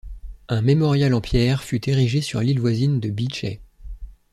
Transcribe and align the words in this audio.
Un 0.49 0.63
mémorial 0.63 1.13
en 1.13 1.21
pierre 1.21 1.61
fut 1.63 1.87
érigé 1.87 2.21
sur 2.21 2.41
l'île 2.41 2.59
voisine 2.59 2.99
de 2.99 3.11
Beechey. 3.11 3.61